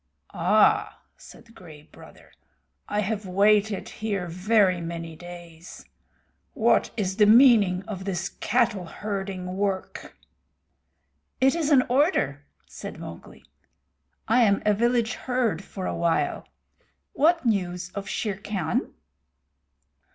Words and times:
"Ah," 0.33 0.99
said 1.15 1.53
Gray 1.53 1.83
Brother, 1.83 2.31
"I 2.89 3.01
have 3.01 3.27
waited 3.27 3.87
here 3.87 4.25
very 4.25 4.81
many 4.81 5.15
days. 5.15 5.85
What 6.55 6.89
is 6.97 7.17
the 7.17 7.27
meaning 7.27 7.83
of 7.83 8.05
this 8.05 8.29
cattle 8.29 8.87
herding 8.87 9.55
work?" 9.55 10.17
"It 11.39 11.53
is 11.53 11.69
an 11.69 11.83
order," 11.87 12.47
said 12.65 12.97
Mowgli. 12.99 13.45
"I 14.27 14.41
am 14.41 14.63
a 14.65 14.73
village 14.73 15.13
herd 15.13 15.63
for 15.63 15.85
a 15.85 15.95
while. 15.95 16.47
What 17.13 17.45
news 17.45 17.91
of 17.93 18.09
Shere 18.09 18.37
Khan?" 18.41 18.95